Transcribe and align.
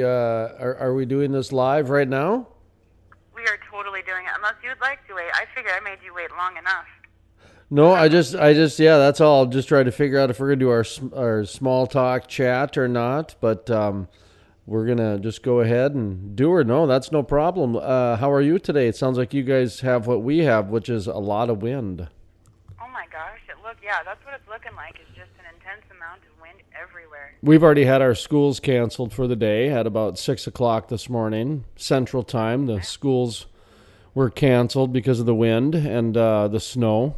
Uh, 0.00 0.54
are, 0.60 0.76
are 0.76 0.94
we 0.94 1.04
doing 1.04 1.32
this 1.32 1.50
live 1.50 1.90
right 1.90 2.06
now? 2.06 2.46
We 3.34 3.42
are 3.42 3.58
totally 3.68 4.00
doing 4.02 4.26
it. 4.26 4.30
Unless 4.36 4.54
you'd 4.62 4.80
like 4.80 5.04
to 5.08 5.14
wait. 5.16 5.26
I 5.34 5.44
figure 5.56 5.72
I 5.74 5.80
made 5.80 5.98
you 6.04 6.14
wait 6.14 6.30
long 6.38 6.56
enough. 6.56 6.86
No, 7.68 7.94
I 7.94 8.06
just, 8.06 8.36
I 8.36 8.54
just, 8.54 8.78
yeah, 8.78 8.96
that's 8.96 9.20
all. 9.20 9.46
Just 9.46 9.66
trying 9.66 9.86
to 9.86 9.90
figure 9.90 10.20
out 10.20 10.30
if 10.30 10.38
we're 10.38 10.50
gonna 10.50 10.60
do 10.60 10.70
our 10.70 10.84
our 11.16 11.44
small 11.44 11.88
talk 11.88 12.28
chat 12.28 12.78
or 12.78 12.86
not. 12.86 13.34
But 13.40 13.68
um, 13.72 14.06
we're 14.66 14.86
gonna 14.86 15.18
just 15.18 15.42
go 15.42 15.62
ahead 15.62 15.94
and 15.94 16.36
do 16.36 16.52
or 16.52 16.62
No, 16.62 16.86
that's 16.86 17.10
no 17.10 17.24
problem. 17.24 17.74
Uh, 17.74 18.18
how 18.18 18.30
are 18.30 18.40
you 18.40 18.60
today? 18.60 18.86
It 18.86 18.94
sounds 18.94 19.18
like 19.18 19.34
you 19.34 19.42
guys 19.42 19.80
have 19.80 20.06
what 20.06 20.22
we 20.22 20.38
have, 20.44 20.68
which 20.68 20.88
is 20.88 21.08
a 21.08 21.14
lot 21.14 21.50
of 21.50 21.60
wind. 21.60 22.06
Oh 22.80 22.88
my 22.92 23.06
gosh, 23.10 23.40
it 23.48 23.56
look 23.64 23.78
yeah, 23.82 24.04
that's 24.04 24.24
what 24.24 24.34
it's 24.34 24.48
looking 24.48 24.76
like. 24.76 24.94
It's 25.00 25.18
just 25.18 25.34
an 25.40 25.52
intense 25.56 25.90
amount 25.90 26.20
of 26.22 26.30
wind 26.36 26.37
everywhere. 26.80 27.34
We've 27.42 27.62
already 27.62 27.84
had 27.84 28.02
our 28.02 28.14
schools 28.14 28.60
canceled 28.60 29.12
for 29.12 29.26
the 29.26 29.36
day 29.36 29.68
at 29.70 29.86
about 29.86 30.18
six 30.18 30.46
o'clock 30.46 30.88
this 30.88 31.08
morning, 31.08 31.64
Central 31.76 32.22
Time. 32.22 32.66
The 32.66 32.82
schools 32.82 33.46
were 34.14 34.30
canceled 34.30 34.92
because 34.92 35.20
of 35.20 35.26
the 35.26 35.34
wind 35.34 35.74
and 35.74 36.16
uh, 36.16 36.48
the 36.48 36.60
snow. 36.60 37.16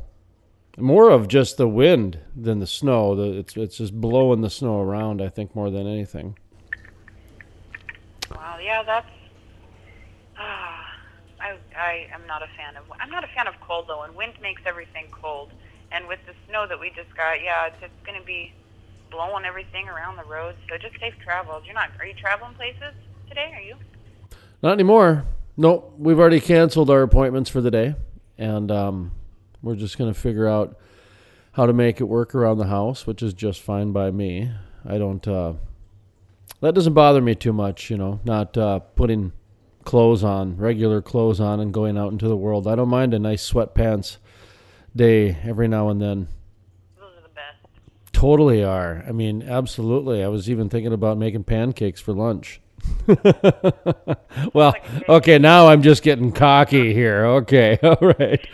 More 0.77 1.11
of 1.11 1.29
just 1.29 1.57
the 1.57 1.69
wind 1.69 2.19
than 2.34 2.59
the 2.59 2.67
snow. 2.67 3.15
The, 3.15 3.39
it's 3.39 3.57
it's 3.57 3.77
just 3.79 4.01
blowing 4.01 4.41
the 4.41 4.51
snow 4.51 4.81
around. 4.81 5.20
I 5.20 5.29
think 5.29 5.55
more 5.55 5.70
than 5.70 5.87
anything. 5.87 6.39
Wow, 8.31 8.59
yeah, 8.62 8.83
that's. 8.83 9.09
Ah, 10.39 10.97
I 11.41 11.56
I 11.77 12.09
am 12.15 12.27
not 12.27 12.42
a 12.42 12.48
fan 12.56 12.77
of. 12.77 12.84
I'm 12.98 13.11
not 13.11 13.25
a 13.25 13.29
fan 13.29 13.47
of 13.47 13.55
cold 13.61 13.87
though, 13.89 14.03
and 14.03 14.15
wind 14.15 14.34
makes 14.41 14.62
everything 14.65 15.06
cold. 15.11 15.51
And 15.92 16.06
with 16.06 16.20
the 16.25 16.34
snow 16.48 16.67
that 16.69 16.79
we 16.79 16.91
just 16.91 17.15
got, 17.17 17.42
yeah, 17.42 17.67
it's, 17.67 17.77
it's 17.83 18.06
going 18.06 18.19
to 18.19 18.25
be 18.25 18.53
blowing 19.10 19.45
everything 19.45 19.88
around 19.88 20.16
the 20.16 20.24
roads. 20.24 20.59
So 20.69 20.77
just 20.78 20.98
safe 21.00 21.14
travels. 21.23 21.64
You're 21.66 21.74
not. 21.74 21.91
Are 21.98 22.06
you 22.06 22.14
traveling 22.14 22.55
places 22.55 22.95
today? 23.28 23.52
Are 23.55 23.60
you? 23.60 23.77
Not 24.62 24.73
anymore. 24.73 25.24
Nope, 25.56 25.95
we've 25.98 26.19
already 26.19 26.41
canceled 26.41 26.91
our 26.91 27.02
appointments 27.02 27.50
for 27.50 27.61
the 27.61 27.70
day, 27.70 27.94
and 28.39 28.70
um, 28.70 29.12
we're 29.62 29.75
just 29.75 29.98
going 29.98 30.12
to 30.12 30.19
figure 30.19 30.48
out 30.48 30.78
how 31.52 31.67
to 31.67 31.72
make 31.72 32.00
it 32.00 32.05
work 32.05 32.34
around 32.34 32.58
the 32.58 32.67
house, 32.67 33.06
which 33.06 33.22
is 33.22 33.34
just 33.34 33.61
fine 33.61 33.92
by 33.92 34.11
me. 34.11 34.50
I 34.86 34.97
don't. 34.97 35.27
Uh, 35.27 35.55
that 36.61 36.74
doesn't 36.74 36.95
bother 36.95 37.20
me 37.20 37.34
too 37.34 37.52
much, 37.52 37.91
you 37.91 37.98
know. 37.98 38.20
Not 38.24 38.56
uh, 38.56 38.78
putting 38.78 39.33
clothes 39.84 40.22
on, 40.22 40.56
regular 40.56 41.02
clothes 41.02 41.41
on, 41.41 41.61
and 41.61 41.72
going 41.72 41.98
out 41.98 42.12
into 42.12 42.28
the 42.28 42.36
world. 42.36 42.67
I 42.67 42.74
don't 42.74 42.89
mind 42.89 43.12
a 43.12 43.19
nice 43.19 43.50
sweatpants 43.50 44.19
day 44.95 45.36
every 45.42 45.69
now 45.69 45.89
and 45.89 46.00
then. 46.00 46.28
Those 46.98 47.12
are 47.19 47.22
the 47.22 47.28
best. 47.28 48.10
Totally 48.21 48.63
are. 48.63 49.03
I 49.09 49.13
mean, 49.13 49.43
absolutely. 49.43 50.23
I 50.23 50.29
was 50.29 50.51
even 50.51 50.69
thinking 50.69 50.93
about 50.93 51.17
making 51.17 51.45
pancakes 51.45 52.03
for 52.03 52.13
lunch. 52.13 52.61
well, 54.53 54.75
okay, 55.09 55.39
now 55.39 55.69
I'm 55.69 55.81
just 55.81 56.03
getting 56.03 56.31
cocky 56.31 56.93
here. 56.93 57.25
Okay, 57.25 57.79
all 57.83 58.13
right. 58.19 58.47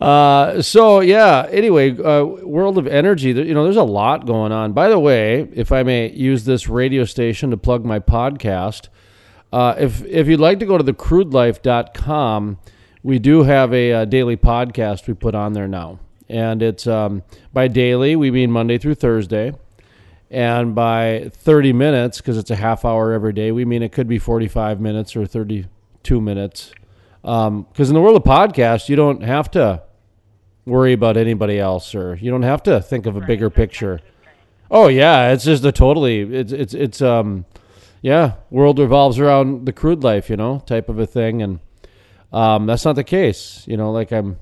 Uh, 0.00 0.62
so 0.62 1.00
yeah. 1.00 1.46
Anyway, 1.50 1.90
uh, 2.02 2.24
world 2.24 2.78
of 2.78 2.86
energy. 2.86 3.32
You 3.32 3.52
know, 3.52 3.64
there's 3.64 3.76
a 3.76 3.82
lot 3.82 4.24
going 4.24 4.50
on. 4.50 4.72
By 4.72 4.88
the 4.88 4.98
way, 4.98 5.46
if 5.52 5.70
I 5.70 5.82
may 5.82 6.10
use 6.12 6.46
this 6.46 6.70
radio 6.70 7.04
station 7.04 7.50
to 7.50 7.58
plug 7.58 7.84
my 7.84 7.98
podcast, 7.98 8.88
uh, 9.52 9.74
if 9.76 10.02
if 10.06 10.26
you'd 10.26 10.40
like 10.40 10.58
to 10.60 10.66
go 10.66 10.78
to 10.78 10.84
thecrudelife.com, 10.84 12.58
we 13.02 13.18
do 13.18 13.42
have 13.42 13.74
a, 13.74 13.92
uh 13.92 14.04
daily 14.06 14.38
podcast 14.38 15.06
we 15.06 15.12
put 15.12 15.34
on 15.34 15.52
there 15.52 15.68
now, 15.68 15.98
and 16.28 16.62
it's 16.62 16.86
um, 16.86 17.22
by 17.52 17.68
daily 17.68 18.16
we 18.16 18.30
mean 18.30 18.50
Monday 18.50 18.78
through 18.78 18.94
Thursday, 18.94 19.52
and 20.30 20.74
by 20.74 21.30
30 21.32 21.72
minutes 21.72 22.18
because 22.18 22.36
it's 22.36 22.50
a 22.50 22.56
half 22.56 22.84
hour 22.84 23.12
every 23.12 23.32
day 23.32 23.50
we 23.52 23.64
mean 23.64 23.82
it 23.82 23.92
could 23.92 24.08
be 24.08 24.18
45 24.18 24.80
minutes 24.80 25.16
or 25.16 25.26
32 25.26 26.20
minutes. 26.20 26.72
Because 27.22 27.88
in 27.88 27.94
the 27.94 28.00
world 28.00 28.16
of 28.16 28.22
podcasts, 28.22 28.88
you 28.88 28.96
don't 28.96 29.22
have 29.22 29.50
to 29.52 29.82
worry 30.64 30.92
about 30.92 31.16
anybody 31.16 31.58
else, 31.58 31.94
or 31.94 32.14
you 32.16 32.30
don't 32.30 32.42
have 32.42 32.62
to 32.64 32.80
think 32.80 33.06
of 33.06 33.16
a 33.16 33.20
bigger 33.20 33.50
picture. 33.50 34.00
Oh 34.70 34.88
yeah, 34.88 35.32
it's 35.32 35.44
just 35.44 35.64
a 35.64 35.72
totally 35.72 36.20
it's 36.20 36.52
it's 36.52 36.74
it's 36.74 37.02
um 37.02 37.46
yeah, 38.02 38.34
world 38.50 38.78
revolves 38.78 39.18
around 39.18 39.66
the 39.66 39.72
crude 39.72 40.04
life, 40.04 40.30
you 40.30 40.36
know, 40.36 40.62
type 40.66 40.88
of 40.88 40.98
a 40.98 41.06
thing, 41.06 41.42
and 41.42 41.60
um, 42.32 42.66
that's 42.66 42.84
not 42.84 42.94
the 42.94 43.04
case. 43.04 43.64
You 43.66 43.76
know, 43.76 43.90
like 43.90 44.12
I'm 44.12 44.38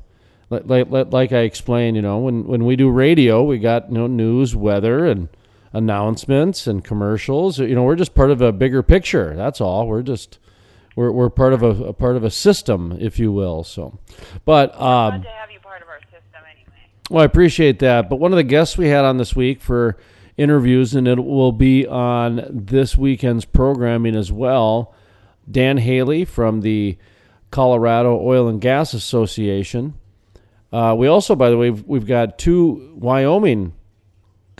like 0.50 0.88
like 0.90 1.12
like 1.12 1.32
I 1.32 1.40
explained, 1.40 1.96
you 1.96 2.02
know, 2.02 2.18
when 2.18 2.44
when 2.44 2.64
we 2.64 2.76
do 2.76 2.88
radio, 2.88 3.42
we 3.42 3.58
got 3.58 3.90
you 3.90 3.98
know 3.98 4.06
news, 4.06 4.54
weather, 4.54 5.06
and 5.06 5.28
announcements 5.72 6.66
and 6.66 6.84
commercials. 6.84 7.58
You 7.58 7.74
know, 7.74 7.82
we're 7.82 7.96
just 7.96 8.14
part 8.14 8.30
of 8.30 8.40
a 8.40 8.52
bigger 8.52 8.82
picture. 8.82 9.34
That's 9.34 9.60
all. 9.60 9.86
We're 9.86 10.02
just 10.02 10.38
we're 10.94 11.10
we're 11.10 11.30
part 11.30 11.52
of 11.52 11.62
a, 11.62 11.86
a 11.86 11.92
part 11.92 12.16
of 12.16 12.24
a 12.24 12.30
system, 12.30 12.96
if 13.00 13.18
you 13.18 13.32
will. 13.32 13.64
So, 13.64 13.98
but 14.44 14.72
um. 14.80 15.20
Glad 15.20 15.22
to 15.22 15.28
have 15.30 15.50
you 15.50 15.60
part 15.60 15.82
of 15.82 15.88
our 15.88 16.00
system 16.00 16.42
anyway. 16.50 16.90
Well, 17.10 17.22
I 17.22 17.26
appreciate 17.26 17.80
that. 17.80 18.08
But 18.08 18.16
one 18.16 18.32
of 18.32 18.36
the 18.36 18.44
guests 18.44 18.78
we 18.78 18.88
had 18.88 19.04
on 19.04 19.18
this 19.18 19.34
week 19.34 19.60
for 19.60 19.96
interviews, 20.36 20.94
and 20.94 21.08
it 21.08 21.24
will 21.24 21.52
be 21.52 21.86
on 21.86 22.46
this 22.50 22.96
weekend's 22.96 23.44
programming 23.44 24.14
as 24.14 24.30
well, 24.30 24.94
Dan 25.50 25.78
Haley 25.78 26.24
from 26.24 26.60
the 26.60 26.96
Colorado 27.50 28.20
Oil 28.20 28.48
and 28.48 28.60
Gas 28.60 28.94
Association. 28.94 29.94
Uh, 30.72 30.94
we 30.98 31.06
also, 31.06 31.34
by 31.34 31.50
the 31.50 31.56
way, 31.56 31.70
we've, 31.70 31.86
we've 31.86 32.06
got 32.06 32.38
two 32.38 32.92
Wyoming 32.96 33.72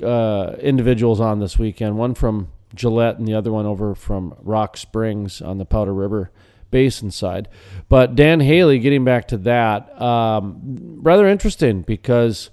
uh, 0.03 0.55
individuals 0.61 1.21
on 1.21 1.41
this 1.41 1.59
weekend. 1.59 1.97
One 1.97 2.15
from 2.15 2.49
Gillette, 2.75 3.19
and 3.19 3.27
the 3.27 3.35
other 3.35 3.53
one 3.53 3.67
over 3.67 3.95
from 3.95 4.35
Rock 4.43 4.77
Springs 4.77 5.41
on 5.41 5.59
the 5.59 5.65
Powder 5.65 5.95
River 5.95 6.31
Basin 6.71 7.11
side. 7.11 7.49
But 7.89 8.15
Dan 8.15 8.41
Haley, 8.41 8.79
getting 8.79 9.05
back 9.05 9.29
to 9.29 9.39
that, 9.39 10.01
um, 10.01 10.99
rather 11.01 11.27
interesting 11.27 11.83
because 11.83 12.51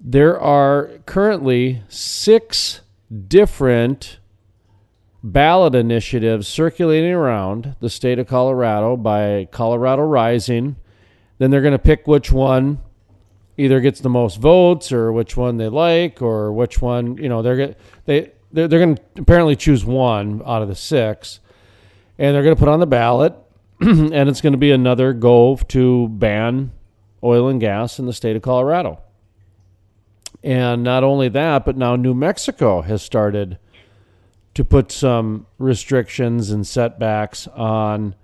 there 0.00 0.38
are 0.40 0.90
currently 1.06 1.82
six 1.88 2.80
different 3.28 4.18
ballot 5.22 5.74
initiatives 5.74 6.46
circulating 6.46 7.12
around 7.12 7.76
the 7.80 7.90
state 7.90 8.18
of 8.18 8.26
Colorado 8.26 8.96
by 8.96 9.48
Colorado 9.50 10.02
Rising. 10.02 10.76
Then 11.38 11.50
they're 11.50 11.62
going 11.62 11.72
to 11.72 11.78
pick 11.78 12.06
which 12.06 12.32
one 12.32 12.80
either 13.56 13.80
gets 13.80 14.00
the 14.00 14.08
most 14.08 14.38
votes 14.38 14.92
or 14.92 15.12
which 15.12 15.36
one 15.36 15.56
they 15.56 15.68
like 15.68 16.20
or 16.20 16.52
which 16.52 16.80
one 16.80 17.16
you 17.16 17.28
know 17.28 17.42
they're 17.42 17.56
get 17.56 17.78
they 18.04 18.30
they're, 18.52 18.68
they're 18.68 18.78
going 18.78 18.96
to 18.96 19.02
apparently 19.16 19.56
choose 19.56 19.84
one 19.84 20.42
out 20.44 20.62
of 20.62 20.68
the 20.68 20.74
six 20.74 21.40
and 22.18 22.34
they're 22.34 22.42
going 22.42 22.54
to 22.54 22.58
put 22.58 22.68
on 22.68 22.80
the 22.80 22.86
ballot 22.86 23.34
and 23.80 24.28
it's 24.28 24.40
going 24.40 24.52
to 24.52 24.58
be 24.58 24.70
another 24.70 25.12
go 25.12 25.56
to 25.68 26.08
ban 26.08 26.70
oil 27.24 27.48
and 27.48 27.60
gas 27.60 27.98
in 27.98 28.06
the 28.06 28.12
state 28.12 28.36
of 28.36 28.42
Colorado. 28.42 29.00
And 30.42 30.82
not 30.82 31.02
only 31.02 31.28
that 31.30 31.64
but 31.64 31.76
now 31.76 31.96
New 31.96 32.14
Mexico 32.14 32.82
has 32.82 33.02
started 33.02 33.58
to 34.54 34.64
put 34.64 34.92
some 34.92 35.46
restrictions 35.58 36.50
and 36.50 36.66
setbacks 36.66 37.46
on 37.48 38.14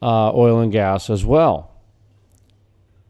uh, 0.00 0.32
oil 0.32 0.60
and 0.60 0.72
gas 0.72 1.10
as 1.10 1.24
well 1.24 1.67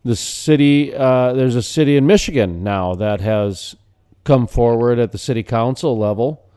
the 0.08 0.16
city 0.16 0.94
uh, 0.94 1.34
there's 1.34 1.54
a 1.54 1.62
city 1.62 1.96
in 1.96 2.06
michigan 2.06 2.64
now 2.64 2.94
that 2.94 3.20
has 3.20 3.76
come 4.24 4.46
forward 4.46 4.98
at 4.98 5.12
the 5.12 5.18
city 5.18 5.42
council 5.42 5.98
level 5.98 6.48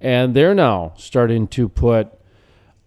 and 0.00 0.34
they're 0.34 0.54
now 0.54 0.92
starting 0.96 1.46
to 1.46 1.68
put 1.68 2.12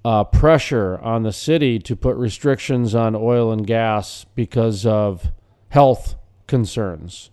uh, 0.04 0.24
pressure 0.26 1.00
on 1.00 1.24
the 1.24 1.32
city 1.32 1.80
to 1.80 1.96
put 1.96 2.18
restrictions 2.18 2.94
on 2.94 3.16
oil 3.16 3.52
and 3.52 3.66
gas 3.66 4.26
because 4.36 4.86
of 4.86 5.32
health 5.70 6.16
concerns. 6.46 7.32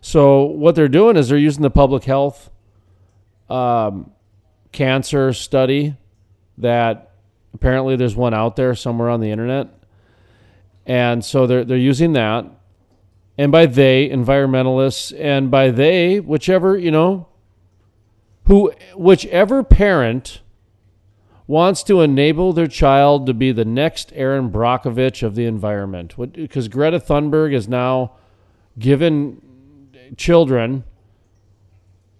So 0.00 0.44
what 0.44 0.74
they're 0.74 0.88
doing 0.88 1.16
is 1.16 1.28
they're 1.28 1.38
using 1.38 1.62
the 1.62 1.70
public 1.70 2.04
health 2.04 2.50
um, 3.50 4.10
cancer 4.72 5.32
study 5.32 5.94
that 6.56 7.12
apparently 7.54 7.96
there's 7.96 8.16
one 8.16 8.34
out 8.34 8.56
there 8.56 8.74
somewhere 8.74 9.10
on 9.10 9.20
the 9.20 9.30
internet 9.30 9.68
and 10.88 11.24
so 11.24 11.46
they're 11.46 11.64
they're 11.64 11.76
using 11.76 12.14
that. 12.14 12.46
And 13.36 13.52
by 13.52 13.66
they, 13.66 14.08
environmentalists, 14.08 15.16
and 15.16 15.48
by 15.48 15.70
they, 15.70 16.18
whichever, 16.18 16.76
you 16.76 16.90
know, 16.90 17.28
who 18.44 18.72
whichever 18.96 19.62
parent 19.62 20.40
wants 21.46 21.82
to 21.84 22.00
enable 22.00 22.52
their 22.52 22.66
child 22.66 23.26
to 23.26 23.34
be 23.34 23.52
the 23.52 23.64
next 23.64 24.12
Erin 24.14 24.50
Brockovich 24.50 25.22
of 25.22 25.34
the 25.36 25.46
environment. 25.46 26.14
Because 26.32 26.66
Greta 26.66 26.98
Thunberg 26.98 27.54
is 27.54 27.68
now 27.68 28.14
given 28.78 29.40
children 30.16 30.84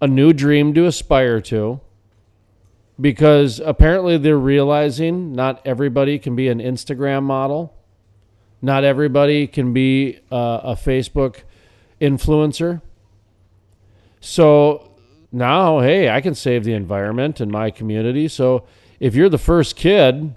a 0.00 0.06
new 0.06 0.32
dream 0.32 0.72
to 0.74 0.86
aspire 0.86 1.40
to 1.40 1.80
because 3.00 3.60
apparently 3.60 4.16
they're 4.18 4.38
realizing 4.38 5.32
not 5.32 5.60
everybody 5.64 6.18
can 6.18 6.36
be 6.36 6.48
an 6.48 6.58
Instagram 6.58 7.22
model. 7.22 7.74
Not 8.60 8.84
everybody 8.84 9.46
can 9.46 9.72
be 9.72 10.18
uh, 10.30 10.60
a 10.64 10.74
Facebook 10.74 11.42
influencer. 12.00 12.82
So 14.20 14.92
now, 15.30 15.80
hey, 15.80 16.10
I 16.10 16.20
can 16.20 16.34
save 16.34 16.64
the 16.64 16.72
environment 16.72 17.40
in 17.40 17.50
my 17.50 17.70
community. 17.70 18.28
So 18.28 18.66
if 18.98 19.14
you're 19.14 19.28
the 19.28 19.38
first 19.38 19.76
kid 19.76 20.34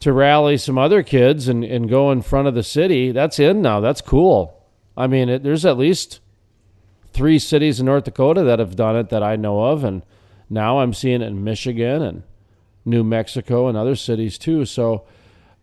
to 0.00 0.12
rally 0.12 0.56
some 0.56 0.76
other 0.76 1.02
kids 1.02 1.48
and, 1.48 1.64
and 1.64 1.88
go 1.88 2.10
in 2.10 2.20
front 2.22 2.48
of 2.48 2.54
the 2.54 2.62
city, 2.62 3.12
that's 3.12 3.38
in 3.38 3.62
now. 3.62 3.80
That's 3.80 4.00
cool. 4.00 4.62
I 4.96 5.06
mean, 5.06 5.28
it, 5.28 5.42
there's 5.42 5.64
at 5.64 5.78
least 5.78 6.20
three 7.12 7.38
cities 7.38 7.80
in 7.80 7.86
North 7.86 8.04
Dakota 8.04 8.42
that 8.42 8.58
have 8.58 8.76
done 8.76 8.96
it 8.96 9.08
that 9.08 9.22
I 9.22 9.36
know 9.36 9.64
of, 9.64 9.84
and 9.84 10.02
now 10.50 10.80
I'm 10.80 10.92
seeing 10.92 11.22
it 11.22 11.26
in 11.26 11.42
Michigan 11.42 12.02
and 12.02 12.22
New 12.84 13.02
Mexico 13.02 13.68
and 13.68 13.76
other 13.76 13.96
cities 13.96 14.36
too. 14.36 14.64
So, 14.64 15.04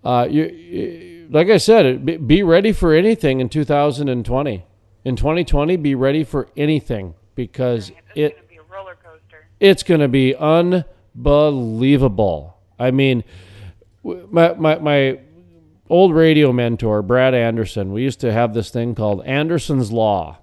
uh, 0.03 0.27
you, 0.29 1.27
like 1.29 1.49
I 1.49 1.57
said, 1.57 2.27
be, 2.27 2.43
ready 2.43 2.71
for 2.71 2.93
anything 2.93 3.39
in 3.39 3.49
2020. 3.49 4.65
In 5.05 5.15
2020, 5.15 5.77
be 5.77 5.95
ready 5.95 6.23
for 6.23 6.47
anything 6.55 7.15
because 7.35 7.89
It's 7.89 7.97
it 8.15 8.35
going 8.35 8.43
to 8.43 8.49
be 8.49 8.57
a 8.57 8.63
roller 8.63 8.95
coaster. 8.95 9.47
it's 9.59 9.83
going 9.83 10.01
to 10.01 10.07
be 10.07 10.35
unbelievable. 10.35 12.57
I 12.79 12.91
mean, 12.91 13.23
my, 14.03 14.53
my, 14.53 14.79
my 14.79 15.19
old 15.89 16.13
radio 16.13 16.53
mentor, 16.53 17.01
Brad 17.01 17.33
Anderson, 17.33 17.91
we 17.93 18.03
used 18.03 18.19
to 18.21 18.31
have 18.31 18.53
this 18.53 18.69
thing 18.69 18.95
called 18.95 19.25
Anderson's 19.25 19.91
Law. 19.91 20.37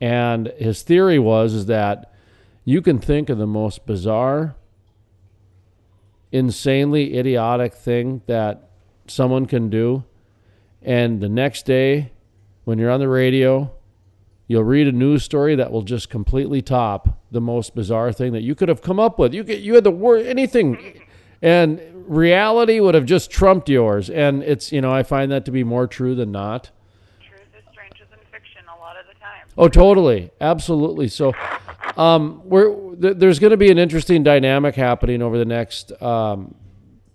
And 0.00 0.48
his 0.58 0.82
theory 0.82 1.18
was 1.18 1.54
is 1.54 1.66
that 1.66 2.12
you 2.64 2.82
can 2.82 2.98
think 2.98 3.30
of 3.30 3.38
the 3.38 3.46
most 3.46 3.86
bizarre, 3.86 4.56
insanely 6.34 7.16
idiotic 7.16 7.72
thing 7.72 8.20
that 8.26 8.68
someone 9.06 9.46
can 9.46 9.70
do. 9.70 10.04
And 10.82 11.20
the 11.20 11.28
next 11.28 11.64
day, 11.64 12.10
when 12.64 12.76
you're 12.76 12.90
on 12.90 12.98
the 12.98 13.08
radio, 13.08 13.70
you'll 14.48 14.64
read 14.64 14.88
a 14.88 14.92
news 14.92 15.22
story 15.22 15.54
that 15.54 15.70
will 15.70 15.82
just 15.82 16.10
completely 16.10 16.60
top 16.60 17.22
the 17.30 17.40
most 17.40 17.76
bizarre 17.76 18.12
thing 18.12 18.32
that 18.32 18.42
you 18.42 18.56
could 18.56 18.68
have 18.68 18.82
come 18.82 18.98
up 18.98 19.16
with. 19.16 19.32
You 19.32 19.44
could, 19.44 19.60
you 19.60 19.76
had 19.76 19.84
the 19.84 19.92
word 19.92 20.26
anything, 20.26 21.00
and 21.40 21.80
reality 21.94 22.80
would 22.80 22.96
have 22.96 23.06
just 23.06 23.30
trumped 23.30 23.68
yours. 23.68 24.10
And 24.10 24.42
it's 24.42 24.72
you 24.72 24.80
know 24.80 24.92
I 24.92 25.04
find 25.04 25.30
that 25.30 25.44
to 25.44 25.52
be 25.52 25.62
more 25.62 25.86
true 25.86 26.16
than 26.16 26.32
not. 26.32 26.70
Truth 27.20 27.42
is 27.56 27.62
stranger 27.70 28.04
than 28.10 28.18
fiction 28.32 28.62
a 28.66 28.80
lot 28.80 28.96
of 28.96 29.06
the 29.06 29.14
time. 29.20 29.46
Oh, 29.56 29.68
totally, 29.68 30.32
absolutely. 30.40 31.06
So, 31.08 31.32
um, 31.96 32.42
we're 32.44 32.94
th- 32.96 33.16
there's 33.18 33.38
going 33.38 33.52
to 33.52 33.56
be 33.56 33.70
an 33.70 33.78
interesting 33.78 34.22
dynamic 34.22 34.74
happening 34.74 35.22
over 35.22 35.38
the 35.38 35.44
next 35.44 35.90
um, 36.02 36.54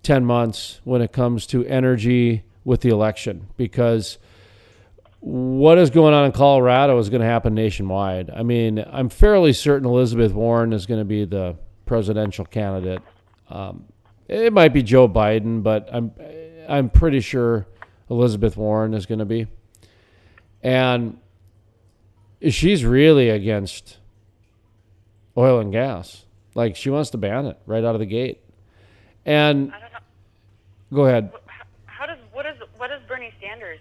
ten 0.03 0.25
months 0.25 0.81
when 0.83 1.01
it 1.01 1.11
comes 1.11 1.45
to 1.47 1.65
energy 1.65 2.43
with 2.63 2.81
the 2.81 2.89
election 2.89 3.47
because 3.57 4.17
what 5.21 5.77
is 5.77 5.89
going 5.89 6.13
on 6.13 6.25
in 6.25 6.31
Colorado 6.31 6.97
is 6.97 7.09
going 7.09 7.21
to 7.21 7.27
happen 7.27 7.53
nationwide. 7.53 8.29
I 8.29 8.43
mean, 8.43 8.83
I'm 8.89 9.09
fairly 9.09 9.51
certain 9.51 9.87
Elizabeth 9.87 10.33
Warren 10.33 10.71
is 10.71 10.85
going 10.85 11.01
to 11.01 11.05
be 11.05 11.25
the 11.25 11.57
presidential 11.85 12.45
candidate. 12.45 13.01
Um, 13.49 13.85
it 14.27 14.53
might 14.53 14.73
be 14.73 14.83
Joe 14.83 15.09
Biden, 15.09 15.63
but 15.63 15.89
I'm 15.91 16.13
I'm 16.67 16.89
pretty 16.89 17.19
sure 17.19 17.67
Elizabeth 18.09 18.55
Warren 18.55 18.93
is 18.93 19.05
going 19.05 19.19
to 19.19 19.25
be. 19.25 19.47
And 20.61 21.19
she's 22.47 22.85
really 22.85 23.29
against 23.29 23.97
oil 25.39 25.59
and 25.59 25.71
gas. 25.71 26.25
Like 26.53 26.75
she 26.75 26.89
wants 26.89 27.11
to 27.11 27.17
ban 27.17 27.45
it 27.45 27.57
right 27.65 27.83
out 27.83 27.95
of 27.95 27.99
the 27.99 28.05
gate. 28.05 28.41
And 29.25 29.71
I 29.73 29.79
don't 29.79 29.93
know. 29.93 29.99
go 30.93 31.05
ahead. 31.05 31.31
How, 31.85 32.05
does 32.05 32.17
what 32.33 32.43
does 32.43 32.57
what 32.77 32.89
does 32.89 33.01
Bernie 33.07 33.33
Sanders 33.41 33.79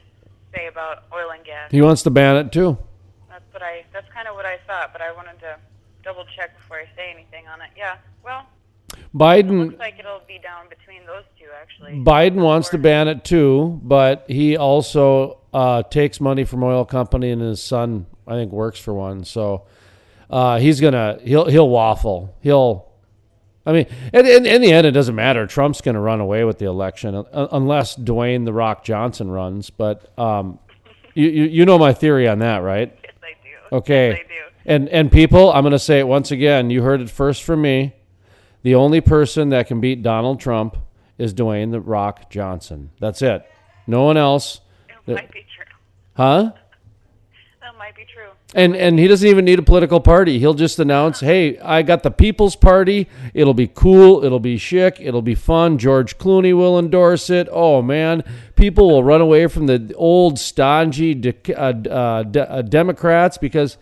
say 0.55 0.67
about 0.67 1.05
oil 1.13 1.31
and 1.31 1.45
gas? 1.45 1.71
He 1.71 1.83
wants 1.83 2.03
to 2.03 2.11
ban 2.11 2.37
it 2.37 2.53
too. 2.53 2.79
That's 3.29 3.53
what 3.53 3.63
I. 3.63 3.85
That's 3.93 4.11
kind 4.13 4.29
of 4.29 4.35
what 4.35 4.47
I 4.47 4.59
thought, 4.67 4.93
but 4.93 5.03
I 5.03 5.13
wanted 5.13 5.41
to 5.41 5.57
double 6.05 6.25
check 6.37 6.57
before 6.57 6.79
I 6.79 6.85
say 6.97 7.11
anything 7.13 7.49
on 7.49 7.61
it. 7.61 7.71
Yeah. 7.77 7.97
Well, 8.25 8.47
Biden 9.15 9.67
looks 9.67 9.79
like 9.79 9.99
it'll 9.99 10.23
be 10.27 10.39
down 10.39 10.69
between 10.69 11.07
those 11.07 11.25
two 11.39 11.47
actually. 11.61 11.93
Biden 11.93 12.43
wants 12.43 12.69
to 12.71 12.79
ban 12.79 13.09
it 13.09 13.25
too, 13.25 13.81
but 13.83 14.25
he 14.29 14.57
also 14.57 15.39
uh, 15.53 15.83
takes 15.85 16.21
money 16.21 16.45
from 16.45 16.63
oil 16.63 16.85
company, 16.85 17.31
and 17.31 17.41
his 17.41 17.63
son, 17.63 18.07
I 18.27 18.35
think, 18.35 18.53
works 18.53 18.79
for 18.79 18.95
one. 18.95 19.25
So 19.25 19.67
uh, 20.31 20.59
he's 20.59 20.81
gonna 20.81 21.19
he'll 21.23 21.47
he'll 21.47 21.69
waffle. 21.69 22.35
He'll, 22.41 22.89
I 23.65 23.73
mean, 23.73 23.87
in, 24.13 24.27
in, 24.27 24.47
in 24.47 24.63
the 24.63 24.73
end, 24.73 24.87
it 24.87 24.93
doesn't 24.93 25.15
matter. 25.15 25.47
Trump's 25.47 25.81
gonna 25.81 26.01
run 26.01 26.21
away 26.21 26.45
with 26.45 26.59
the 26.59 26.67
election 26.67 27.15
un- 27.15 27.27
unless 27.33 27.97
Dwayne 27.97 28.45
the 28.45 28.53
Rock 28.53 28.85
Johnson 28.85 29.31
runs. 29.31 29.71
But 29.71 30.17
um, 30.19 30.59
you, 31.15 31.29
you 31.29 31.45
you 31.45 31.65
know 31.67 31.79
my 31.79 31.93
theory 31.93 32.29
on 32.29 32.39
that, 32.41 32.59
right? 32.59 32.97
Yes, 33.03 33.15
I 33.23 33.33
do. 33.43 33.77
Okay. 33.77 34.09
Yes, 34.11 34.19
I 34.25 34.29
do. 34.29 34.35
And 34.67 34.89
and 34.91 35.11
people, 35.11 35.51
I'm 35.53 35.63
going 35.63 35.73
to 35.73 35.79
say 35.79 35.99
it 35.99 36.07
once 36.07 36.31
again. 36.31 36.69
You 36.69 36.83
heard 36.83 37.01
it 37.01 37.09
first 37.09 37.43
from 37.43 37.63
me. 37.63 37.95
The 38.63 38.75
only 38.75 39.01
person 39.01 39.49
that 39.51 39.67
can 39.67 39.81
beat 39.81 40.03
Donald 40.03 40.41
Trump 40.41 40.77
is 41.17 41.33
Dwayne 41.33 41.71
the 41.71 41.81
Rock 41.81 42.29
Johnson. 42.29 42.91
That's 43.01 43.23
it. 43.23 43.51
No 43.87 44.05
one 44.05 44.19
else. 44.19 44.61
It 45.07 45.15
might 45.15 45.33
be 45.33 45.47
true. 45.57 45.65
Huh? 46.15 46.53
Might 47.79 47.95
be 47.95 48.05
true. 48.13 48.31
And 48.55 48.75
and 48.75 48.99
he 48.99 49.07
doesn't 49.07 49.29
even 49.29 49.45
need 49.45 49.61
a 49.61 49.63
political 49.63 50.01
party. 50.01 50.41
He'll 50.41 50.55
just 50.55 50.81
announce, 50.81 51.21
"Hey, 51.21 51.59
I 51.59 51.83
got 51.83 52.03
the 52.03 52.11
People's 52.11 52.57
Party. 52.57 53.07
It'll 53.35 53.55
be 53.55 53.69
cool. 53.69 54.25
It'll 54.25 54.41
be 54.41 54.59
chic. 54.59 54.97
It'll 55.01 55.23
be 55.23 55.37
fun. 55.37 55.79
George 55.79 56.19
Clooney 56.19 56.57
will 56.57 56.77
endorse 56.79 57.31
it. 57.31 57.49
Oh 57.53 57.81
man, 57.83 58.25
people 58.57 58.89
will 58.89 59.05
run 59.05 59.21
away 59.21 59.47
from 59.47 59.67
the 59.67 59.95
old 59.95 60.41
stodgy 60.41 61.15
de- 61.15 61.55
uh, 61.55 61.73
uh, 61.89 62.23
de- 62.25 62.51
uh, 62.51 62.63
Democrats 62.63 63.39
because 63.39 63.77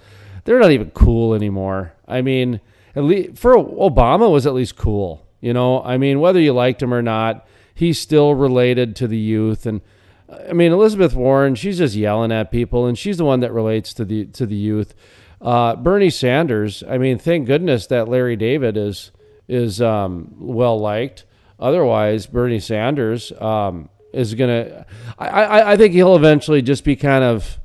they're 0.44 0.60
not 0.60 0.72
even 0.72 0.90
cool 0.90 1.32
anymore. 1.32 1.94
I 2.06 2.20
mean, 2.20 2.60
at 2.94 3.04
least 3.04 3.38
for 3.38 3.56
Obama 3.56 4.30
was 4.30 4.46
at 4.46 4.52
least 4.52 4.76
cool. 4.76 5.24
You 5.40 5.54
know, 5.54 5.82
I 5.82 5.96
mean, 5.96 6.20
whether 6.20 6.40
you 6.40 6.52
liked 6.52 6.82
him 6.82 6.92
or 6.92 7.02
not, 7.02 7.46
he's 7.74 7.98
still 7.98 8.34
related 8.34 8.94
to 8.96 9.08
the 9.08 9.18
youth 9.18 9.64
and. 9.64 9.80
I 10.28 10.52
mean, 10.52 10.72
Elizabeth 10.72 11.14
Warren, 11.14 11.54
she's 11.54 11.78
just 11.78 11.94
yelling 11.94 12.32
at 12.32 12.50
people, 12.50 12.86
and 12.86 12.98
she's 12.98 13.16
the 13.16 13.24
one 13.24 13.40
that 13.40 13.52
relates 13.52 13.94
to 13.94 14.04
the 14.04 14.26
to 14.26 14.46
the 14.46 14.56
youth. 14.56 14.94
Uh, 15.40 15.76
Bernie 15.76 16.10
Sanders, 16.10 16.82
I 16.88 16.98
mean, 16.98 17.18
thank 17.18 17.46
goodness 17.46 17.86
that 17.88 18.08
Larry 18.08 18.36
David 18.36 18.76
is 18.76 19.12
is 19.48 19.80
um, 19.80 20.34
well 20.38 20.78
liked. 20.78 21.24
Otherwise, 21.58 22.26
Bernie 22.26 22.60
Sanders 22.60 23.32
um, 23.40 23.88
is 24.12 24.34
gonna. 24.34 24.86
I, 25.18 25.72
I, 25.72 25.76
think 25.76 25.94
he'll 25.94 26.16
eventually 26.16 26.62
just 26.62 26.84
be 26.84 26.96
kind 26.96 27.24
of 27.24 27.58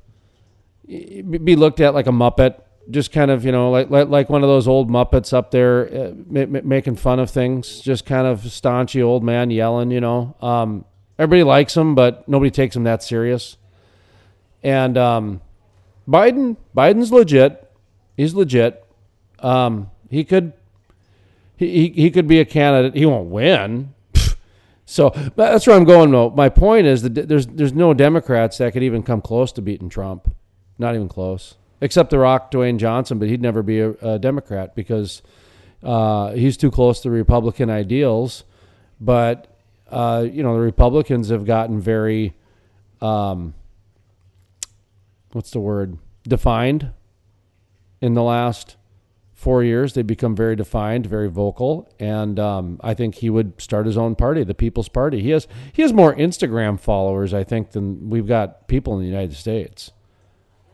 be 0.86 1.56
looked 1.56 1.80
at 1.80 1.94
like 1.94 2.08
a 2.08 2.12
muppet, 2.12 2.62
just 2.90 3.12
kind 3.12 3.32
of 3.32 3.44
you 3.44 3.52
know 3.52 3.72
like 3.72 3.90
like, 3.90 4.08
like 4.10 4.30
one 4.30 4.44
of 4.44 4.50
those 4.50 4.68
old 4.68 4.90
muppets 4.90 5.34
up 5.34 5.52
there 5.52 5.88
uh, 5.88 6.14
ma- 6.28 6.46
ma- 6.46 6.62
making 6.64 6.96
fun 6.96 7.20
of 7.20 7.30
things, 7.30 7.82
just 7.82 8.06
kind 8.06 8.28
of 8.28 8.42
staunchy 8.42 9.04
old 9.04 9.24
man 9.24 9.50
yelling. 9.50 9.92
You 9.92 10.02
know, 10.02 10.36
um, 10.42 10.86
everybody 11.22 11.44
likes 11.44 11.78
him, 11.78 11.94
but 11.94 12.28
nobody 12.28 12.50
takes 12.50 12.76
him 12.76 12.84
that 12.86 13.04
serious. 13.04 13.58
And 14.64 14.98
um, 14.98 15.42
Biden, 16.08 16.58
Biden's 16.76 17.12
legit. 17.12 17.72
He's 18.18 18.34
legit. 18.34 18.84
Um, 19.40 19.92
he 20.10 20.24
could, 20.24 20.54
he, 21.58 21.90
he 21.90 22.10
could 22.10 22.28
be 22.28 22.40
a 22.40 22.46
candidate. 22.46 22.96
He 22.96 23.06
won't 23.06 23.30
win. 23.30 23.94
So 24.84 25.12
that's 25.38 25.68
where 25.68 25.78
I'm 25.78 25.86
going. 25.86 26.12
Though 26.12 26.32
my 26.32 26.50
point 26.50 26.86
is 26.86 27.04
that 27.04 27.14
there's 27.14 27.48
there's 27.48 27.72
no 27.72 27.94
Democrats 27.94 28.58
that 28.58 28.74
could 28.74 28.84
even 28.84 29.04
come 29.04 29.22
close 29.22 29.54
to 29.54 29.62
beating 29.62 29.88
Trump. 29.88 30.36
Not 30.78 30.96
even 30.96 31.08
close. 31.08 31.56
Except 31.80 32.10
The 32.10 32.20
Rock, 32.20 32.52
Dwayne 32.52 32.78
Johnson, 32.78 33.18
but 33.18 33.30
he'd 33.30 33.42
never 33.42 33.64
be 33.64 33.80
a, 33.80 33.92
a 34.02 34.20
Democrat 34.20 34.76
because 34.76 35.22
uh, 35.82 36.32
he's 36.32 36.58
too 36.58 36.72
close 36.72 37.00
to 37.02 37.10
Republican 37.10 37.70
ideals. 37.70 38.44
But 39.00 39.51
uh, 39.92 40.26
you 40.32 40.44
know 40.44 40.56
the 40.56 40.62
Republicans 40.62 41.30
have 41.30 41.46
gotten 41.46 41.80
very, 41.80 42.34
um, 43.02 43.54
what's 45.32 45.52
the 45.52 45.60
word, 45.60 45.98
defined 46.24 46.92
in 48.02 48.14
the 48.14 48.24
last 48.24 48.78
four 49.42 49.64
years. 49.64 49.94
They've 49.94 50.06
become 50.06 50.36
very 50.36 50.56
defined, 50.56 51.08
very 51.08 51.28
vocal, 51.28 51.92
and 52.00 52.40
um, 52.40 52.80
I 52.84 52.94
think 52.94 53.16
he 53.16 53.30
would 53.30 53.60
start 53.60 53.88
his 53.88 53.98
own 53.98 54.16
party, 54.16 54.44
the 54.44 54.54
People's 54.54 54.88
Party. 54.88 55.22
He 55.22 55.32
has 55.32 55.48
he 55.74 55.82
has 55.82 55.92
more 55.92 56.16
Instagram 56.16 56.80
followers, 56.80 57.34
I 57.34 57.44
think, 57.44 57.72
than 57.72 58.10
we've 58.10 58.28
got 58.28 58.68
people 58.68 58.94
in 58.94 59.02
the 59.02 59.08
United 59.08 59.36
States. 59.36 59.92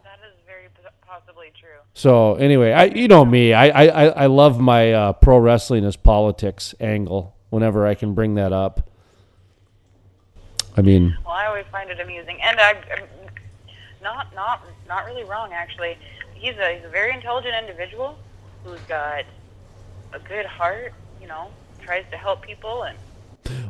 That 0.03 0.19
is 0.27 0.35
very 0.45 0.67
possibly 1.01 1.47
true. 1.57 1.79
So 1.93 2.35
anyway, 2.35 2.73
I 2.73 2.85
you 2.85 3.07
know 3.07 3.23
me, 3.23 3.53
I 3.53 3.67
I, 3.69 4.05
I 4.07 4.25
love 4.25 4.59
my 4.59 4.91
uh, 4.91 5.13
pro 5.13 5.37
wrestling 5.37 5.85
as 5.85 5.95
politics 5.95 6.75
angle. 6.79 7.35
Whenever 7.49 7.87
I 7.87 7.95
can 7.95 8.13
bring 8.13 8.35
that 8.35 8.51
up, 8.51 8.89
I 10.77 10.81
mean, 10.81 11.17
Well, 11.25 11.33
I 11.33 11.47
always 11.47 11.65
find 11.71 11.89
it 11.89 11.99
amusing, 11.99 12.39
and 12.41 12.59
I, 12.59 12.71
I'm 12.71 13.07
not 14.03 14.33
not 14.35 14.61
not 14.87 15.05
really 15.05 15.23
wrong 15.23 15.51
actually. 15.51 15.97
He's 16.35 16.55
a 16.57 16.75
he's 16.75 16.85
a 16.85 16.89
very 16.89 17.13
intelligent 17.13 17.55
individual 17.55 18.17
who's 18.63 18.79
got 18.81 19.25
a 20.13 20.19
good 20.19 20.45
heart. 20.45 20.93
You 21.19 21.27
know, 21.27 21.49
tries 21.81 22.05
to 22.11 22.17
help 22.17 22.43
people, 22.43 22.83
and 22.83 22.97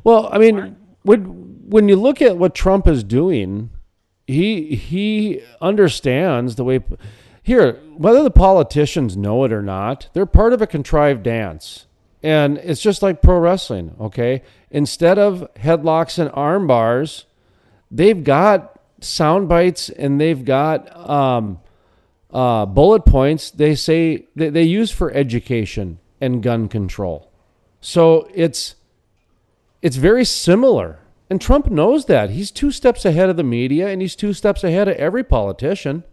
Well, 0.03 0.29
I 0.31 0.37
mean, 0.37 0.75
when 1.03 1.21
when 1.69 1.89
you 1.89 1.95
look 1.95 2.21
at 2.21 2.37
what 2.37 2.53
Trump 2.53 2.87
is 2.87 3.03
doing, 3.03 3.69
he 4.27 4.75
he 4.75 5.41
understands 5.61 6.55
the 6.55 6.65
way 6.65 6.81
here, 7.41 7.79
whether 7.95 8.23
the 8.23 8.31
politicians 8.31 9.15
know 9.15 9.45
it 9.45 9.53
or 9.53 9.61
not, 9.61 10.09
they're 10.11 10.25
part 10.25 10.51
of 10.51 10.61
a 10.61 10.67
contrived 10.67 11.23
dance. 11.23 11.86
And 12.23 12.57
it's 12.57 12.81
just 12.81 13.01
like 13.01 13.21
pro 13.21 13.37
wrestling, 13.39 13.95
okay? 13.99 14.43
Instead 14.71 15.19
of 15.19 15.47
headlocks 15.55 16.17
and 16.17 16.31
arm 16.33 16.67
bars, 16.67 17.25
they've 17.91 18.23
got 18.23 18.79
sound 19.01 19.47
bites 19.47 19.89
and 19.89 20.19
they've 20.19 20.43
got 20.43 21.09
um, 21.09 21.59
uh, 22.31 22.65
bullet 22.65 23.05
points 23.05 23.51
they 23.51 23.75
say 23.75 24.27
they, 24.35 24.49
they 24.49 24.63
use 24.63 24.91
for 24.91 25.11
education 25.11 25.99
and 26.19 26.41
gun 26.41 26.67
control. 26.67 27.31
So 27.79 28.29
it's 28.33 28.75
it's 29.81 29.95
very 29.95 30.25
similar. 30.25 30.99
And 31.29 31.41
Trump 31.41 31.67
knows 31.67 32.05
that. 32.05 32.29
He's 32.29 32.51
two 32.51 32.71
steps 32.71 33.05
ahead 33.05 33.29
of 33.29 33.37
the 33.37 33.43
media 33.43 33.89
and 33.89 34.01
he's 34.01 34.15
two 34.15 34.33
steps 34.33 34.63
ahead 34.63 34.87
of 34.87 34.95
every 34.95 35.23
politician. 35.23 36.03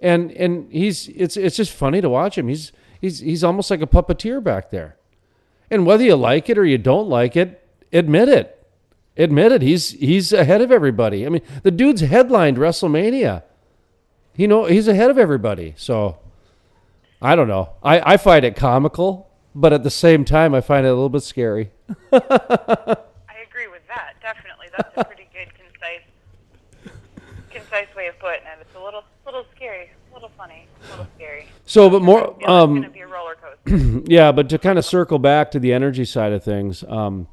And 0.00 0.32
and 0.32 0.70
he's 0.72 1.08
it's 1.08 1.36
it's 1.36 1.56
just 1.56 1.72
funny 1.72 2.00
to 2.00 2.08
watch 2.08 2.36
him. 2.36 2.48
He's 2.48 2.72
he's 3.00 3.20
he's 3.20 3.44
almost 3.44 3.70
like 3.70 3.82
a 3.82 3.86
puppeteer 3.86 4.42
back 4.42 4.70
there. 4.70 4.96
And 5.70 5.84
whether 5.84 6.04
you 6.04 6.16
like 6.16 6.48
it 6.48 6.58
or 6.58 6.64
you 6.64 6.78
don't 6.78 7.08
like 7.08 7.36
it, 7.36 7.62
admit 7.92 8.28
it. 8.28 8.54
Admit 9.16 9.52
it. 9.52 9.62
He's 9.62 9.90
he's 9.90 10.32
ahead 10.32 10.60
of 10.60 10.70
everybody. 10.70 11.26
I 11.26 11.28
mean, 11.28 11.42
the 11.62 11.70
dude's 11.70 12.02
headlined 12.02 12.56
WrestleMania. 12.56 13.42
He 14.34 14.46
know 14.46 14.66
he's 14.66 14.86
ahead 14.86 15.10
of 15.10 15.18
everybody. 15.18 15.74
So 15.76 16.18
I 17.20 17.34
don't 17.34 17.48
know. 17.48 17.70
I, 17.82 18.14
I 18.14 18.16
find 18.16 18.44
it 18.44 18.54
comical, 18.54 19.28
but 19.54 19.72
at 19.72 19.82
the 19.82 19.90
same 19.90 20.24
time 20.24 20.54
I 20.54 20.60
find 20.60 20.86
it 20.86 20.90
a 20.90 20.94
little 20.94 21.08
bit 21.08 21.24
scary. 21.24 21.70
I 22.12 22.16
agree 23.48 23.66
with 23.68 23.82
that. 23.88 24.14
Definitely, 24.22 24.68
that's 24.76 24.96
a 24.96 25.04
pretty 25.04 25.28
good, 25.32 25.48
concise, 25.54 26.94
concise 27.50 27.94
way 27.96 28.06
of 28.06 28.18
putting 28.20 28.46
it. 28.46 28.58
It's 28.60 28.76
a 28.76 28.80
little, 28.82 29.02
little 30.38 30.46
scary, 30.46 30.66
a 30.66 30.90
little 30.90 30.96
funny, 30.96 31.10
scary. 31.16 31.46
So, 31.66 31.90
but 31.90 32.02
more, 32.02 32.36
it's 32.38 32.48
um, 32.48 32.70
going 32.70 32.82
to 32.82 32.90
be 32.90 33.00
a 33.00 33.06
roller 33.06 33.36
coaster. 33.36 34.02
yeah, 34.06 34.32
but 34.32 34.48
to 34.50 34.58
kind 34.58 34.78
of 34.78 34.84
circle 34.84 35.18
back 35.18 35.50
to 35.52 35.60
the 35.60 35.72
energy 35.72 36.04
side 36.04 36.32
of 36.32 36.42
things, 36.42 36.84
um, 36.88 37.28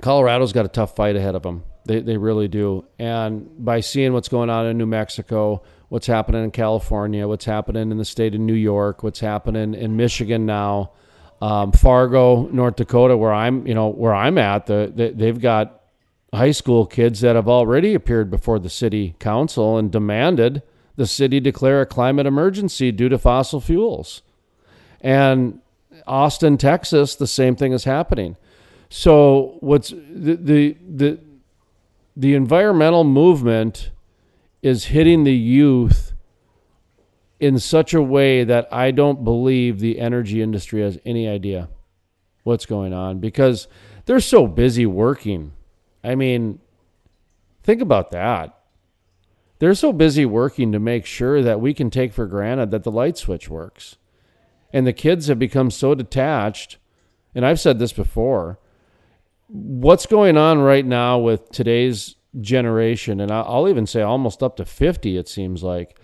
Colorado's 0.00 0.52
got 0.52 0.64
a 0.64 0.68
tough 0.68 0.94
fight 0.94 1.16
ahead 1.16 1.34
of 1.34 1.42
them. 1.42 1.64
They, 1.84 2.00
they 2.00 2.16
really 2.16 2.48
do. 2.48 2.84
And 2.98 3.48
by 3.64 3.80
seeing 3.80 4.12
what's 4.12 4.28
going 4.28 4.50
on 4.50 4.66
in 4.66 4.76
New 4.78 4.86
Mexico, 4.86 5.62
what's 5.88 6.06
happening 6.06 6.44
in 6.44 6.50
California, 6.50 7.26
what's 7.26 7.46
happening 7.46 7.90
in 7.90 7.98
the 7.98 8.04
state 8.04 8.34
of 8.34 8.40
New 8.40 8.54
York, 8.54 9.02
what's 9.02 9.20
happening 9.20 9.74
in 9.74 9.96
Michigan 9.96 10.44
now, 10.46 10.92
um, 11.40 11.72
Fargo, 11.72 12.46
North 12.48 12.76
Dakota, 12.76 13.16
where 13.16 13.32
I'm, 13.32 13.66
you 13.66 13.74
know, 13.74 13.88
where 13.88 14.14
I'm 14.14 14.38
at, 14.38 14.66
the, 14.66 14.92
the, 14.94 15.10
they've 15.10 15.40
got 15.40 15.82
high 16.32 16.50
school 16.50 16.84
kids 16.84 17.20
that 17.22 17.36
have 17.36 17.48
already 17.48 17.94
appeared 17.94 18.30
before 18.30 18.58
the 18.58 18.68
city 18.68 19.14
council 19.18 19.78
and 19.78 19.90
demanded 19.90 20.62
the 20.98 21.06
city 21.06 21.38
declare 21.38 21.80
a 21.80 21.86
climate 21.86 22.26
emergency 22.26 22.90
due 22.90 23.08
to 23.08 23.16
fossil 23.16 23.60
fuels. 23.60 24.22
And 25.00 25.60
Austin, 26.08 26.58
Texas, 26.58 27.14
the 27.14 27.26
same 27.28 27.54
thing 27.54 27.72
is 27.72 27.84
happening. 27.84 28.36
So 28.90 29.58
what's 29.60 29.90
the 29.90 30.34
the 30.34 30.76
the, 30.88 31.20
the 32.16 32.34
environmental 32.34 33.04
movement 33.04 33.92
is 34.60 34.86
hitting 34.86 35.22
the 35.22 35.36
youth 35.36 36.14
in 37.38 37.60
such 37.60 37.94
a 37.94 38.02
way 38.02 38.42
that 38.42 38.66
I 38.72 38.90
don't 38.90 39.22
believe 39.22 39.78
the 39.78 40.00
energy 40.00 40.42
industry 40.42 40.82
has 40.82 40.98
any 41.06 41.28
idea 41.28 41.68
what's 42.42 42.66
going 42.66 42.92
on 42.92 43.20
because 43.20 43.68
they're 44.06 44.18
so 44.18 44.48
busy 44.48 44.84
working. 44.84 45.52
I 46.02 46.16
mean, 46.16 46.58
think 47.62 47.82
about 47.82 48.10
that. 48.10 48.57
They're 49.58 49.74
so 49.74 49.92
busy 49.92 50.24
working 50.24 50.72
to 50.72 50.78
make 50.78 51.04
sure 51.04 51.42
that 51.42 51.60
we 51.60 51.74
can 51.74 51.90
take 51.90 52.12
for 52.12 52.26
granted 52.26 52.70
that 52.70 52.84
the 52.84 52.90
light 52.92 53.16
switch 53.18 53.48
works. 53.48 53.96
And 54.72 54.86
the 54.86 54.92
kids 54.92 55.26
have 55.28 55.38
become 55.38 55.70
so 55.70 55.94
detached. 55.94 56.78
And 57.34 57.44
I've 57.44 57.60
said 57.60 57.78
this 57.78 57.92
before. 57.92 58.58
What's 59.48 60.06
going 60.06 60.36
on 60.36 60.60
right 60.60 60.84
now 60.84 61.18
with 61.18 61.50
today's 61.50 62.16
generation, 62.40 63.20
and 63.20 63.32
I'll 63.32 63.68
even 63.68 63.86
say 63.86 64.02
almost 64.02 64.42
up 64.42 64.56
to 64.56 64.64
50, 64.64 65.16
it 65.16 65.28
seems 65.28 65.62
like, 65.62 65.98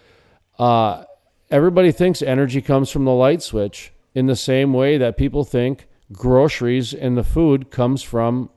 uh, 0.58 1.04
everybody 1.50 1.92
thinks 1.92 2.22
energy 2.22 2.62
comes 2.62 2.90
from 2.90 3.04
the 3.04 3.12
light 3.12 3.42
switch 3.42 3.92
in 4.14 4.26
the 4.26 4.36
same 4.36 4.72
way 4.72 4.96
that 4.96 5.16
people 5.16 5.44
think 5.44 5.86
groceries 6.12 6.94
and 6.94 7.16
the 7.16 7.22
food 7.24 7.70
comes 7.70 8.02
from 8.02 8.48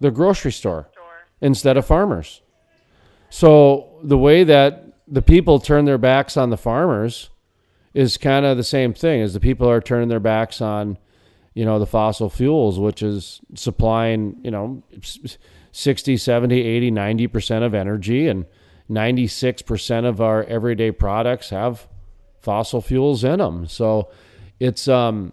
the 0.00 0.10
grocery 0.10 0.52
store 0.52 0.88
Sure. 0.94 1.04
instead 1.42 1.76
of 1.76 1.84
farmers. 1.84 2.40
So 3.28 3.89
the 4.02 4.18
way 4.18 4.44
that 4.44 4.84
the 5.06 5.22
people 5.22 5.58
turn 5.58 5.84
their 5.84 5.98
backs 5.98 6.36
on 6.36 6.50
the 6.50 6.56
farmers 6.56 7.30
is 7.94 8.16
kind 8.16 8.46
of 8.46 8.56
the 8.56 8.64
same 8.64 8.94
thing 8.94 9.20
as 9.20 9.34
the 9.34 9.40
people 9.40 9.68
are 9.68 9.80
turning 9.80 10.08
their 10.08 10.20
backs 10.20 10.60
on, 10.60 10.96
you 11.54 11.64
know, 11.64 11.78
the 11.78 11.86
fossil 11.86 12.30
fuels, 12.30 12.78
which 12.78 13.02
is 13.02 13.40
supplying, 13.54 14.36
you 14.42 14.50
know, 14.50 14.82
60, 15.72 16.16
70, 16.16 16.60
80, 16.60 16.90
90% 16.92 17.62
of 17.64 17.74
energy 17.74 18.28
and 18.28 18.46
96% 18.88 20.04
of 20.04 20.20
our 20.20 20.44
everyday 20.44 20.90
products 20.90 21.50
have 21.50 21.88
fossil 22.40 22.80
fuels 22.80 23.22
in 23.24 23.38
them. 23.38 23.66
So 23.66 24.10
it's 24.58 24.88
um 24.88 25.32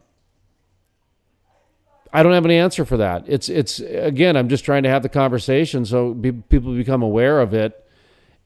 I 2.13 2.24
don't 2.24 2.33
have 2.33 2.45
any 2.45 2.57
answer 2.57 2.86
for 2.86 2.97
that. 2.97 3.25
It's 3.27 3.50
it's 3.50 3.79
again, 3.79 4.38
I'm 4.38 4.50
just 4.50 4.63
trying 4.63 4.83
to 4.83 4.89
have 4.89 5.03
the 5.03 5.09
conversation 5.09 5.86
so 5.86 6.13
be, 6.13 6.31
people 6.31 6.74
become 6.74 7.01
aware 7.01 7.39
of 7.41 7.53
it, 7.53 7.86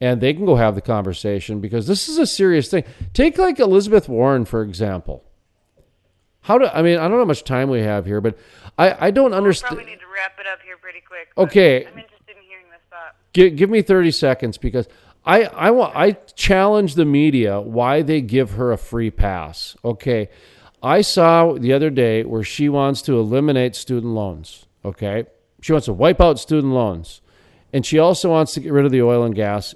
and 0.01 0.19
they 0.19 0.33
can 0.33 0.45
go 0.45 0.55
have 0.55 0.75
the 0.75 0.81
conversation 0.81 1.61
because 1.61 1.87
this 1.87 2.09
is 2.09 2.17
a 2.17 2.25
serious 2.25 2.69
thing. 2.69 2.83
Take 3.13 3.37
like 3.37 3.59
Elizabeth 3.59 4.09
Warren 4.09 4.43
for 4.43 4.63
example. 4.63 5.23
How 6.41 6.57
do 6.57 6.65
I 6.65 6.81
mean? 6.81 6.97
I 6.97 7.03
don't 7.03 7.11
know 7.11 7.19
how 7.19 7.25
much 7.25 7.43
time 7.43 7.69
we 7.69 7.81
have 7.81 8.05
here, 8.05 8.19
but 8.19 8.37
I 8.77 9.07
I 9.07 9.11
don't 9.11 9.31
We 9.31 9.37
understand. 9.37 9.75
probably 9.77 9.91
need 9.91 9.99
to 9.99 10.07
wrap 10.13 10.39
it 10.39 10.47
up 10.51 10.59
here 10.63 10.75
pretty 10.77 11.01
quick. 11.07 11.29
Okay. 11.37 11.85
I'm 11.85 11.99
interested 11.99 12.35
in 12.35 12.43
hearing 12.43 12.65
this 12.71 12.81
thought. 12.89 13.15
give, 13.33 13.55
give 13.55 13.69
me 13.69 13.83
30 13.83 14.09
seconds 14.11 14.57
because 14.57 14.87
I, 15.23 15.43
I 15.43 15.69
want 15.69 15.95
I 15.95 16.13
challenge 16.33 16.95
the 16.95 17.05
media 17.05 17.61
why 17.61 18.01
they 18.01 18.21
give 18.21 18.53
her 18.53 18.71
a 18.71 18.77
free 18.77 19.11
pass. 19.11 19.77
Okay. 19.85 20.29
I 20.81 21.01
saw 21.01 21.53
the 21.53 21.73
other 21.73 21.91
day 21.91 22.23
where 22.23 22.43
she 22.43 22.67
wants 22.67 23.03
to 23.03 23.19
eliminate 23.19 23.75
student 23.75 24.13
loans. 24.13 24.65
Okay. 24.83 25.25
She 25.61 25.73
wants 25.73 25.85
to 25.85 25.93
wipe 25.93 26.19
out 26.19 26.39
student 26.39 26.73
loans. 26.73 27.21
And 27.71 27.85
she 27.85 27.99
also 27.99 28.31
wants 28.31 28.55
to 28.55 28.59
get 28.59 28.73
rid 28.73 28.85
of 28.85 28.91
the 28.91 29.03
oil 29.03 29.23
and 29.23 29.35
gas 29.35 29.75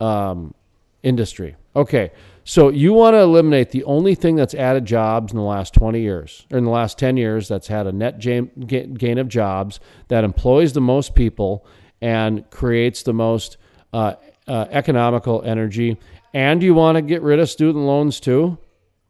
um, 0.00 0.54
industry. 1.02 1.56
Okay. 1.76 2.10
So 2.44 2.70
you 2.70 2.92
want 2.92 3.14
to 3.14 3.18
eliminate 3.18 3.70
the 3.70 3.84
only 3.84 4.14
thing 4.14 4.34
that's 4.34 4.54
added 4.54 4.86
jobs 4.86 5.32
in 5.32 5.38
the 5.38 5.44
last 5.44 5.74
20 5.74 6.00
years, 6.00 6.46
or 6.50 6.58
in 6.58 6.64
the 6.64 6.70
last 6.70 6.98
10 6.98 7.16
years, 7.16 7.46
that's 7.46 7.68
had 7.68 7.86
a 7.86 7.92
net 7.92 8.20
gain 8.20 9.18
of 9.18 9.28
jobs, 9.28 9.80
that 10.08 10.24
employs 10.24 10.72
the 10.72 10.80
most 10.80 11.14
people 11.14 11.66
and 12.00 12.48
creates 12.50 13.02
the 13.02 13.12
most 13.12 13.58
uh, 13.92 14.14
uh, 14.46 14.66
economical 14.70 15.42
energy. 15.42 15.98
And 16.32 16.62
you 16.62 16.74
want 16.74 16.96
to 16.96 17.02
get 17.02 17.22
rid 17.22 17.38
of 17.38 17.50
student 17.50 17.84
loans 17.84 18.18
too? 18.18 18.58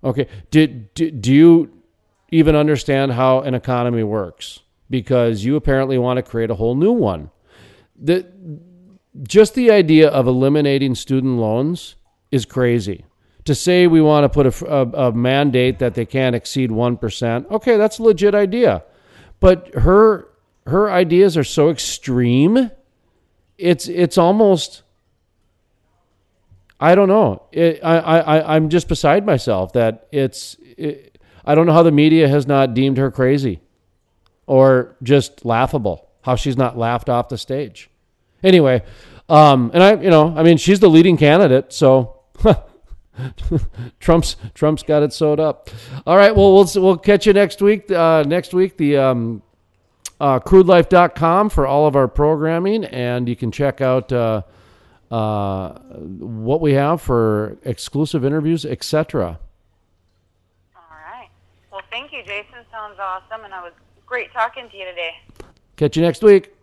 Okay. 0.02 0.26
Did, 0.50 0.92
do, 0.95 1.11
do 1.11 1.33
you 1.33 1.73
even 2.30 2.57
understand 2.57 3.12
how 3.12 3.40
an 3.42 3.54
economy 3.54 4.02
works? 4.02 4.61
Because 4.90 5.45
you 5.45 5.57
apparently 5.57 5.99
want 5.99 6.16
to 6.16 6.23
create 6.23 6.50
a 6.50 6.54
whole 6.54 6.75
new 6.75 6.92
one. 6.92 7.30
The, 8.00 8.26
just 9.22 9.54
the 9.54 9.70
idea 9.70 10.08
of 10.08 10.26
eliminating 10.26 10.94
student 10.94 11.38
loans 11.38 11.96
is 12.30 12.44
crazy. 12.44 13.04
To 13.44 13.54
say 13.54 13.87
we 13.87 14.00
want 14.00 14.25
to 14.25 14.28
put 14.28 14.46
a, 14.46 14.66
a, 14.66 15.08
a 15.08 15.12
mandate 15.12 15.78
that 15.78 15.94
they 15.94 16.04
can't 16.04 16.37
exceed 16.37 16.70
1%, 16.70 17.50
okay, 17.50 17.76
that's 17.76 17.98
a 17.98 18.02
legit 18.02 18.34
idea. 18.34 18.84
But 19.40 19.75
her 19.75 20.28
her 20.66 20.90
ideas 20.90 21.37
are 21.38 21.44
so 21.44 21.70
extreme, 21.70 22.70
it's 23.56 23.88
it's 23.88 24.18
almost 24.18 24.82
I 26.80 26.94
don't 26.94 27.08
know. 27.08 27.42
It, 27.50 27.80
I, 27.82 27.98
I, 27.98 28.56
I'm 28.56 28.68
just 28.68 28.88
beside 28.88 29.26
myself 29.26 29.72
that 29.72 30.06
it's. 30.12 30.56
It, 30.76 31.18
I 31.44 31.54
don't 31.54 31.66
know 31.66 31.72
how 31.72 31.82
the 31.82 31.90
media 31.90 32.28
has 32.28 32.46
not 32.46 32.75
deemed 32.75 32.98
her 32.98 33.10
crazy 33.10 33.60
or 34.46 34.96
just 35.02 35.44
laughable, 35.46 36.08
how 36.22 36.37
she's 36.37 36.56
not 36.56 36.76
laughed 36.76 37.08
off 37.08 37.30
the 37.30 37.38
stage. 37.38 37.90
Anyway, 38.42 38.83
um, 39.28 39.71
and 39.75 39.83
I, 39.83 39.95
you 39.95 40.11
know, 40.11 40.35
I 40.37 40.42
mean, 40.42 40.57
she's 40.57 40.80
the 40.80 40.88
leading 40.88 41.16
candidate, 41.16 41.73
so 41.73 42.21
Trump's 44.00 44.37
Trump's 44.54 44.83
got 44.83 45.02
it 45.02 45.12
sewed 45.12 45.40
up. 45.40 45.71
All 46.07 46.16
right, 46.16 46.35
well, 46.35 46.54
we'll 46.54 46.68
we'll 46.76 46.99
catch 46.99 47.26
you 47.26 47.33
next 47.33 47.61
week. 47.61 47.90
Uh, 47.90 48.23
next 48.26 48.54
week, 48.54 48.76
the 48.76 48.97
um, 48.97 49.42
uh, 50.21 50.40
crudelife.com 50.40 51.50
for 51.50 51.66
all 51.66 51.87
of 51.87 51.97
our 51.97 52.09
programming, 52.09 52.85
and 52.85 53.28
you 53.28 53.37
can 53.37 53.50
check 53.50 53.80
out 53.80 54.12
uh, 54.12 54.42
uh, 55.11 55.71
what 55.71 56.61
we 56.61 56.75
have 56.75 57.00
for 57.00 57.57
exclusive 57.64 58.25
interviews, 58.25 58.64
etc. 58.64 59.38
All 60.75 60.83
right. 60.90 61.28
Well, 61.73 61.83
thank 61.90 62.12
you, 62.12 62.23
Jason. 62.23 62.64
Sounds 62.71 62.99
awesome, 62.99 63.45
and 63.45 63.54
I 63.54 63.62
was 63.62 63.73
great 64.07 64.33
talking 64.33 64.68
to 64.71 64.76
you 64.76 64.85
today. 64.85 65.11
Catch 65.76 65.97
you 65.97 66.02
next 66.02 66.23
week. 66.23 66.54